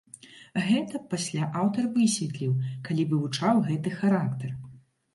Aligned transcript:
Гэта 0.67 1.01
пасля 1.11 1.43
аўтар 1.61 1.91
высветліў, 1.99 2.57
калі 2.91 3.09
вывучаў 3.15 3.65
гэты 3.71 3.89
характар. 4.03 4.61